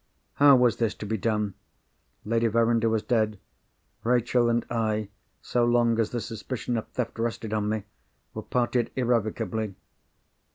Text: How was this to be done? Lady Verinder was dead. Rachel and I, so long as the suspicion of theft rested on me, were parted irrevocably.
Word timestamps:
How 0.41 0.55
was 0.55 0.77
this 0.77 0.95
to 0.95 1.05
be 1.05 1.17
done? 1.19 1.53
Lady 2.25 2.47
Verinder 2.47 2.89
was 2.89 3.03
dead. 3.03 3.37
Rachel 4.03 4.49
and 4.49 4.65
I, 4.67 5.09
so 5.43 5.63
long 5.63 5.99
as 5.99 6.09
the 6.09 6.19
suspicion 6.19 6.75
of 6.75 6.87
theft 6.87 7.19
rested 7.19 7.53
on 7.53 7.69
me, 7.69 7.83
were 8.33 8.41
parted 8.41 8.89
irrevocably. 8.95 9.75